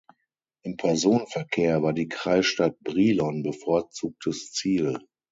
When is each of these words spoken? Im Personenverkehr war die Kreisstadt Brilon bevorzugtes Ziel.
Im 0.63 0.77
Personenverkehr 0.77 1.83
war 1.83 1.93
die 1.93 2.07
Kreisstadt 2.07 2.75
Brilon 2.83 3.43
bevorzugtes 3.43 4.51
Ziel. 4.51 4.97